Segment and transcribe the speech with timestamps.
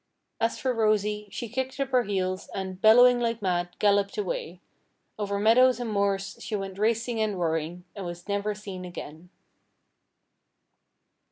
[0.39, 4.59] As for Rosy, she kicked up her heels, and, bellowing like mad, galloped away.
[5.19, 9.29] Over meadows and moors she went racing and roaring, and was never seen again.